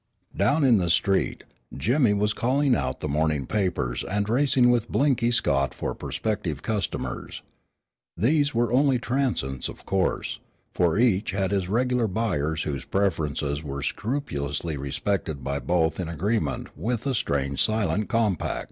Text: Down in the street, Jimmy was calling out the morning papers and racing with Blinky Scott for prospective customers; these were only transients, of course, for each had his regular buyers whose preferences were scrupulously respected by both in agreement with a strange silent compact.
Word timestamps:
Down 0.35 0.63
in 0.63 0.79
the 0.79 0.89
street, 0.89 1.43
Jimmy 1.77 2.15
was 2.15 2.33
calling 2.33 2.75
out 2.75 3.01
the 3.01 3.07
morning 3.07 3.45
papers 3.45 4.03
and 4.03 4.27
racing 4.27 4.71
with 4.71 4.89
Blinky 4.91 5.29
Scott 5.29 5.75
for 5.75 5.93
prospective 5.93 6.63
customers; 6.63 7.43
these 8.17 8.51
were 8.51 8.73
only 8.73 8.97
transients, 8.97 9.69
of 9.69 9.85
course, 9.85 10.39
for 10.73 10.97
each 10.97 11.29
had 11.33 11.51
his 11.51 11.69
regular 11.69 12.07
buyers 12.07 12.63
whose 12.63 12.83
preferences 12.83 13.61
were 13.63 13.83
scrupulously 13.83 14.75
respected 14.75 15.43
by 15.43 15.59
both 15.59 15.99
in 15.99 16.09
agreement 16.09 16.75
with 16.75 17.05
a 17.05 17.13
strange 17.13 17.61
silent 17.63 18.09
compact. 18.09 18.59